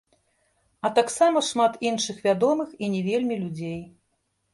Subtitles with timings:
[0.87, 3.77] А таксама шмат іншых вядомых і не вельмі людзей.